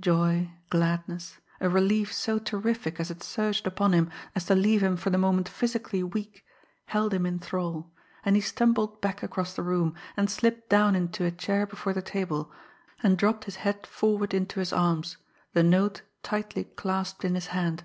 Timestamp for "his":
13.44-13.56, 14.58-14.72, 17.34-17.48